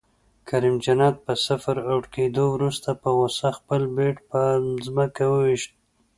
[0.49, 4.41] کریم جنت په صفر اؤټ کیدو وروسته په غصه خپل بیټ په
[4.85, 5.71] ځمکه وویشت